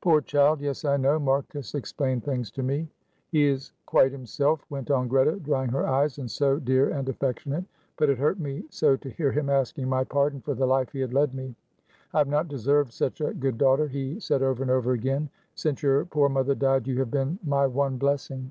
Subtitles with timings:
[0.00, 0.60] "Poor child.
[0.60, 2.88] Yes, I know; Marcus explained things to me."
[3.28, 6.18] "He is quite himself," went on Greta, drying her eyes.
[6.18, 10.02] "And so dear and affectionate, but it hurt me so to hear him asking my
[10.02, 11.54] pardon for the life he had led me.
[12.12, 15.30] 'I have not deserved such a good daughter,' he said over and over again.
[15.54, 18.50] 'Since your poor mother died you have been my one blessing.'"